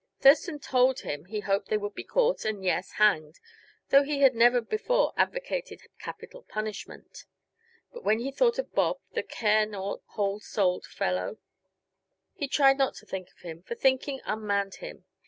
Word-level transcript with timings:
Thurston 0.19 0.57
told 0.57 1.01
him 1.01 1.25
he 1.25 1.41
hoped 1.41 1.67
they 1.67 1.77
would 1.77 1.93
be 1.93 2.03
caught 2.03 2.43
and 2.43 2.65
yes, 2.65 2.93
hanged; 2.93 3.39
though 3.89 4.01
he 4.01 4.21
had 4.21 4.33
never 4.33 4.59
before 4.59 5.13
advocated 5.15 5.79
capital 5.99 6.41
punishment. 6.41 7.25
But 7.93 8.03
when 8.03 8.17
he 8.17 8.31
thought 8.31 8.57
of 8.57 8.73
Bob, 8.73 8.97
the 9.13 9.21
care 9.21 9.67
naught, 9.67 10.01
whole 10.15 10.39
souled 10.39 10.87
fellow. 10.87 11.37
He 12.33 12.47
tried 12.47 12.79
not 12.79 12.95
to 12.95 13.05
think 13.05 13.29
of 13.29 13.41
him, 13.41 13.61
for 13.61 13.75
thinking 13.75 14.21
unmanned 14.25 14.77
him. 14.81 15.05